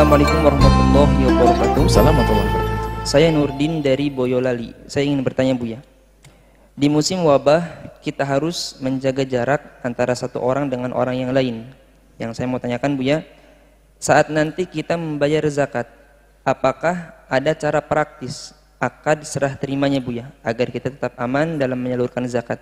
Assalamualaikum 0.00 0.40
warahmatullahi 0.40 1.18
wabarakatuh. 1.28 1.82
Assalamualaikum 1.84 2.32
warahmatullahi 2.32 2.48
wabarakatuh. 2.48 3.04
Saya 3.04 3.28
Nurdin 3.36 3.84
dari 3.84 4.08
Boyolali. 4.08 4.72
Saya 4.88 5.04
ingin 5.04 5.20
bertanya 5.20 5.52
Buya. 5.52 5.84
Di 6.72 6.88
musim 6.88 7.20
wabah, 7.20 7.60
kita 8.00 8.24
harus 8.24 8.80
menjaga 8.80 9.28
jarak 9.28 9.60
antara 9.84 10.16
satu 10.16 10.40
orang 10.40 10.72
dengan 10.72 10.96
orang 10.96 11.20
yang 11.20 11.36
lain. 11.36 11.68
Yang 12.16 12.32
saya 12.32 12.48
mau 12.48 12.56
tanyakan 12.56 12.96
Buya, 12.96 13.28
saat 14.00 14.32
nanti 14.32 14.64
kita 14.64 14.96
membayar 14.96 15.44
zakat, 15.52 15.84
apakah 16.48 17.12
ada 17.28 17.52
cara 17.52 17.84
praktis 17.84 18.56
akad 18.80 19.20
serah 19.28 19.52
terimanya 19.52 20.00
Buya 20.00 20.32
agar 20.40 20.72
kita 20.72 20.96
tetap 20.96 21.12
aman 21.20 21.60
dalam 21.60 21.76
menyalurkan 21.76 22.24
zakat? 22.24 22.56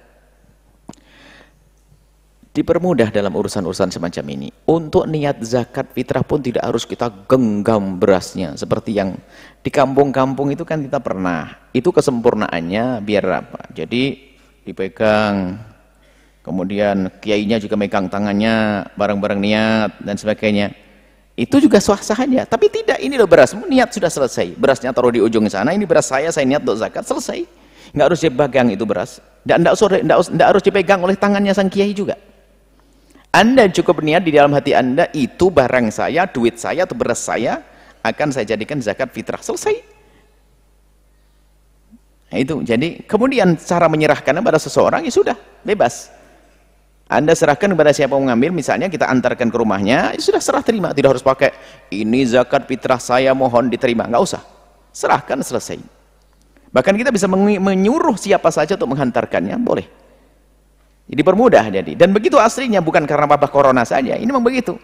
Dipermudah 2.58 3.14
dalam 3.14 3.38
urusan-urusan 3.38 3.94
semacam 3.94 4.24
ini. 4.34 4.50
Untuk 4.66 5.06
niat 5.06 5.38
zakat 5.46 5.94
fitrah 5.94 6.26
pun 6.26 6.42
tidak 6.42 6.66
harus 6.66 6.82
kita 6.82 7.06
genggam 7.30 8.02
berasnya. 8.02 8.58
Seperti 8.58 8.98
yang 8.98 9.14
di 9.62 9.70
kampung-kampung 9.70 10.50
itu 10.50 10.66
kan 10.66 10.82
kita 10.82 10.98
pernah. 10.98 11.54
Itu 11.70 11.94
kesempurnaannya 11.94 12.98
biar 13.06 13.46
apa? 13.46 13.70
Jadi 13.70 14.34
dipegang, 14.66 15.54
kemudian 16.42 17.06
kiainya 17.22 17.62
juga 17.62 17.78
megang 17.78 18.10
tangannya, 18.10 18.90
barang-barang 18.98 19.38
niat 19.38 20.02
dan 20.02 20.18
sebagainya. 20.18 20.74
Itu 21.38 21.62
juga 21.62 21.78
sah-sah. 21.78 22.26
Tapi 22.26 22.66
tidak, 22.74 22.98
ini 22.98 23.14
loh 23.14 23.30
beras, 23.30 23.54
niat 23.54 23.94
sudah 23.94 24.10
selesai. 24.10 24.58
Berasnya 24.58 24.90
taruh 24.90 25.14
di 25.14 25.22
ujung 25.22 25.46
sana, 25.46 25.70
ini 25.70 25.86
beras 25.86 26.10
saya, 26.10 26.34
saya 26.34 26.42
niat 26.42 26.66
untuk 26.66 26.82
zakat, 26.82 27.06
selesai. 27.06 27.46
Nggak 27.94 28.06
harus 28.10 28.18
dipegang 28.18 28.66
itu 28.74 28.82
beras. 28.82 29.22
Nggak, 29.46 29.78
nggak, 30.02 30.18
nggak 30.34 30.48
harus 30.50 30.62
dipegang 30.66 30.98
oleh 31.06 31.14
tangannya 31.14 31.54
sang 31.54 31.70
kiai 31.70 31.94
juga. 31.94 32.18
Anda 33.38 33.70
cukup 33.70 34.02
niat 34.02 34.26
di 34.26 34.34
dalam 34.34 34.50
hati 34.50 34.74
Anda 34.74 35.06
itu 35.14 35.46
barang 35.46 35.94
saya, 35.94 36.26
duit 36.26 36.58
saya 36.58 36.82
atau 36.82 36.98
beras 36.98 37.22
saya 37.22 37.62
akan 38.02 38.34
saya 38.34 38.42
jadikan 38.50 38.82
zakat 38.82 39.14
fitrah. 39.14 39.38
Selesai. 39.38 39.78
Nah, 42.34 42.38
itu. 42.42 42.58
Jadi 42.66 43.06
kemudian 43.06 43.54
cara 43.54 43.86
menyerahkan 43.86 44.34
kepada 44.34 44.58
seseorang 44.58 45.06
ya 45.06 45.12
sudah 45.14 45.38
bebas. 45.62 46.10
Anda 47.06 47.32
serahkan 47.32 47.72
kepada 47.72 47.94
siapa 47.94 48.18
mau 48.18 48.26
ngambil, 48.26 48.52
misalnya 48.52 48.90
kita 48.92 49.08
antarkan 49.08 49.48
ke 49.48 49.56
rumahnya, 49.56 50.12
ya 50.12 50.20
sudah 50.20 50.44
serah 50.44 50.60
terima, 50.60 50.92
tidak 50.92 51.16
harus 51.16 51.24
pakai 51.24 51.56
ini 51.88 52.20
zakat 52.28 52.68
fitrah 52.68 53.00
saya 53.00 53.32
mohon 53.32 53.72
diterima, 53.72 54.04
nggak 54.04 54.20
usah. 54.20 54.44
Serahkan 54.92 55.40
selesai. 55.40 55.80
Bahkan 56.68 56.94
kita 57.00 57.08
bisa 57.08 57.24
menyuruh 57.32 58.12
siapa 58.20 58.52
saja 58.52 58.76
untuk 58.76 58.92
menghantarkannya, 58.92 59.56
boleh. 59.56 59.97
Jadi 61.08 61.22
permudah 61.24 61.64
jadi. 61.72 61.92
Dan 61.96 62.12
begitu 62.12 62.36
aslinya 62.36 62.84
bukan 62.84 63.08
karena 63.08 63.24
wabah 63.24 63.48
corona 63.48 63.82
saja, 63.82 64.14
ini 64.14 64.28
memang 64.28 64.44
begitu. 64.44 64.76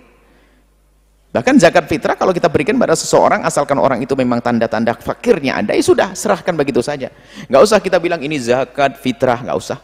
Bahkan 1.35 1.59
zakat 1.59 1.91
fitrah 1.91 2.15
kalau 2.15 2.31
kita 2.31 2.47
berikan 2.47 2.79
pada 2.79 2.95
seseorang 2.95 3.43
asalkan 3.43 3.77
orang 3.77 4.01
itu 4.01 4.15
memang 4.15 4.39
tanda-tanda 4.39 4.95
fakirnya 4.97 5.61
ada, 5.61 5.75
ya 5.75 5.83
sudah 5.83 6.15
serahkan 6.15 6.55
begitu 6.55 6.79
saja. 6.81 7.11
Nggak 7.51 7.63
usah 7.67 7.79
kita 7.83 7.99
bilang 7.99 8.23
ini 8.23 8.39
zakat 8.39 8.97
fitrah, 8.97 9.43
nggak 9.43 9.59
usah. 9.59 9.79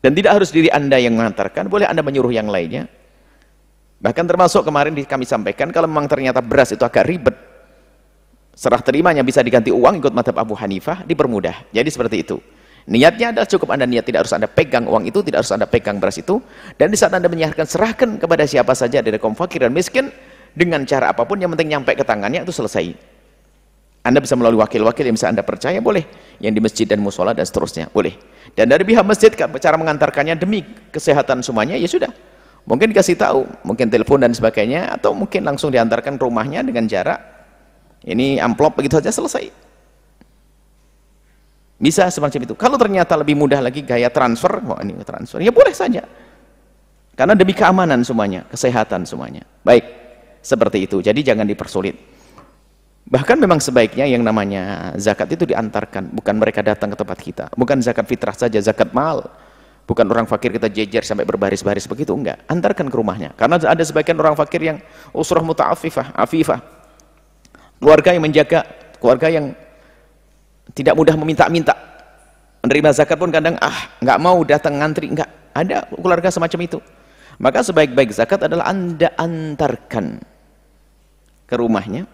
Dan 0.00 0.16
tidak 0.16 0.40
harus 0.40 0.48
diri 0.48 0.72
Anda 0.72 0.96
yang 0.96 1.14
mengantarkan, 1.14 1.68
boleh 1.68 1.86
Anda 1.86 2.00
menyuruh 2.00 2.32
yang 2.32 2.48
lainnya. 2.48 2.88
Bahkan 4.00 4.24
termasuk 4.24 4.64
kemarin 4.64 4.96
kami 4.96 5.24
sampaikan, 5.28 5.68
kalau 5.70 5.88
memang 5.88 6.08
ternyata 6.08 6.40
beras 6.40 6.72
itu 6.72 6.84
agak 6.84 7.04
ribet, 7.04 7.36
serah 8.56 8.80
terimanya 8.80 9.20
bisa 9.20 9.44
diganti 9.44 9.72
uang 9.72 10.00
ikut 10.00 10.12
madhab 10.12 10.40
Abu 10.40 10.56
Hanifah, 10.56 11.04
dipermudah. 11.04 11.68
Jadi 11.68 11.88
seperti 11.92 12.16
itu. 12.24 12.36
Niatnya 12.84 13.32
adalah 13.32 13.48
cukup 13.48 13.72
Anda 13.72 13.88
niat, 13.88 14.04
tidak 14.04 14.28
harus 14.28 14.34
Anda 14.36 14.44
pegang 14.44 14.84
uang 14.84 15.08
itu, 15.08 15.24
tidak 15.24 15.40
harus 15.40 15.52
Anda 15.56 15.64
pegang 15.64 15.96
beras 15.96 16.20
itu. 16.20 16.36
Dan 16.76 16.92
di 16.92 17.00
saat 17.00 17.16
Anda 17.16 17.32
menyerahkan, 17.32 17.64
serahkan 17.64 18.20
kepada 18.20 18.44
siapa 18.44 18.76
saja 18.76 19.00
dari 19.00 19.16
kaum 19.16 19.32
fakir 19.32 19.64
dan 19.64 19.72
miskin, 19.72 20.12
dengan 20.52 20.84
cara 20.84 21.16
apa 21.16 21.24
pun, 21.24 21.40
yang 21.40 21.48
penting 21.56 21.72
nyampe 21.72 21.96
ke 21.96 22.04
tangannya, 22.04 22.44
itu 22.44 22.52
selesai. 22.52 22.92
Anda 24.04 24.20
bisa 24.20 24.36
melalui 24.36 24.60
wakil-wakil 24.60 25.00
yang 25.00 25.16
bisa 25.16 25.32
Anda 25.32 25.40
percaya, 25.40 25.80
boleh. 25.80 26.04
Yang 26.44 26.52
di 26.52 26.60
masjid 26.60 26.84
dan 26.84 27.00
musola 27.00 27.32
dan 27.32 27.48
seterusnya, 27.48 27.88
boleh. 27.88 28.20
Dan 28.52 28.68
dari 28.68 28.84
pihak 28.84 29.00
masjid, 29.00 29.32
cara 29.32 29.76
mengantarkannya 29.80 30.36
demi 30.36 30.60
kesehatan 30.92 31.40
semuanya, 31.40 31.80
ya 31.80 31.88
sudah. 31.88 32.12
Mungkin 32.68 32.92
dikasih 32.92 33.16
tahu, 33.16 33.48
mungkin 33.64 33.88
telepon 33.88 34.20
dan 34.20 34.36
sebagainya, 34.36 34.92
atau 34.92 35.16
mungkin 35.16 35.40
langsung 35.48 35.72
diantarkan 35.72 36.20
rumahnya 36.20 36.60
dengan 36.60 36.84
jarak. 36.84 37.16
Ini 38.04 38.44
amplop 38.44 38.76
begitu 38.76 39.00
saja 39.00 39.08
selesai. 39.08 39.63
Bisa 41.74 42.06
semacam 42.06 42.40
itu. 42.46 42.54
Kalau 42.54 42.78
ternyata 42.78 43.18
lebih 43.18 43.34
mudah 43.34 43.58
lagi 43.58 43.82
gaya 43.82 44.06
transfer, 44.08 44.62
wah 44.62 44.78
ini 44.80 44.94
transfer, 45.02 45.42
ya 45.42 45.50
boleh 45.50 45.74
saja. 45.74 46.06
Karena 47.14 47.34
demi 47.34 47.54
keamanan 47.54 48.02
semuanya, 48.02 48.46
kesehatan 48.50 49.06
semuanya. 49.06 49.46
Baik, 49.62 49.86
seperti 50.42 50.86
itu. 50.86 50.98
Jadi 51.02 51.22
jangan 51.22 51.46
dipersulit. 51.46 51.94
Bahkan 53.04 53.36
memang 53.36 53.60
sebaiknya 53.60 54.08
yang 54.08 54.24
namanya 54.24 54.94
zakat 54.96 55.28
itu 55.30 55.44
diantarkan, 55.44 56.10
bukan 56.14 56.34
mereka 56.40 56.64
datang 56.64 56.90
ke 56.90 56.96
tempat 56.96 57.18
kita. 57.20 57.44
Bukan 57.54 57.84
zakat 57.84 58.06
fitrah 58.08 58.34
saja, 58.34 58.58
zakat 58.58 58.90
mal. 58.96 59.28
Bukan 59.84 60.08
orang 60.08 60.24
fakir 60.24 60.48
kita 60.56 60.72
jejer 60.72 61.04
sampai 61.04 61.28
berbaris-baris 61.28 61.84
begitu, 61.84 62.16
enggak. 62.16 62.40
Antarkan 62.48 62.88
ke 62.88 62.96
rumahnya. 62.96 63.36
Karena 63.36 63.60
ada 63.60 63.82
sebagian 63.84 64.16
orang 64.16 64.32
fakir 64.32 64.64
yang 64.64 64.80
usrah 65.12 65.44
muta'afifah, 65.44 66.16
afifah. 66.16 66.64
Keluarga 67.76 68.16
yang 68.16 68.24
menjaga, 68.24 68.64
keluarga 68.96 69.28
yang 69.28 69.52
tidak 70.72 70.96
mudah 70.96 71.12
meminta-minta. 71.20 71.76
Menerima 72.64 72.96
zakat 72.96 73.20
pun 73.20 73.28
kadang, 73.28 73.60
ah, 73.60 73.92
enggak 74.00 74.18
mau 74.24 74.40
datang 74.40 74.80
ngantri, 74.80 75.12
enggak. 75.12 75.28
Ada 75.52 75.84
keluarga 75.92 76.32
semacam 76.32 76.60
itu. 76.64 76.78
Maka 77.36 77.60
sebaik-baik 77.60 78.14
zakat 78.14 78.40
adalah 78.48 78.72
Anda 78.72 79.12
antarkan 79.20 80.22
ke 81.44 81.54
rumahnya, 81.60 82.08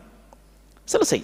Selesai. 0.91 1.23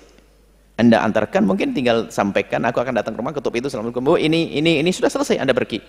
Anda 0.78 1.02
antarkan, 1.02 1.42
mungkin 1.42 1.74
tinggal 1.74 2.12
sampaikan, 2.12 2.62
aku 2.68 2.78
akan 2.78 2.94
datang 3.00 3.16
ke 3.16 3.18
rumah, 3.18 3.34
ketuk 3.34 3.58
itu, 3.58 3.66
Assalamualaikum, 3.66 4.04
Bu, 4.04 4.14
ini, 4.20 4.54
ini, 4.54 4.78
ini 4.78 4.90
sudah 4.94 5.10
selesai, 5.10 5.42
Anda 5.42 5.56
pergi. 5.56 5.82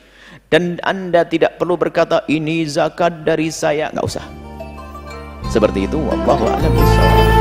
Dan 0.50 0.82
Anda 0.82 1.28
tidak 1.28 1.62
perlu 1.62 1.78
berkata, 1.78 2.24
ini 2.32 2.64
zakat 2.66 3.28
dari 3.28 3.52
saya, 3.54 3.94
nggak 3.94 4.06
usah. 4.08 4.26
Seperti 5.52 5.86
itu, 5.86 6.00
Wallahu 6.02 6.50
a'lam 6.50 7.37